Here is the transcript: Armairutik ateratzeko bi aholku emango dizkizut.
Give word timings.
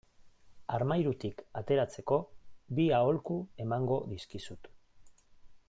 Armairutik 0.77 1.43
ateratzeko 1.61 2.17
bi 2.79 2.87
aholku 3.01 3.39
emango 3.67 3.99
dizkizut. 4.15 4.73